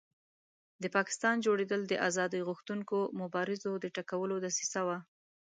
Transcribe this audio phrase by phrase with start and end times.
[0.81, 4.97] د پاکستان جوړېدل د آزادۍ غوښتونکو مبارزو د ټکولو دسیسه وه.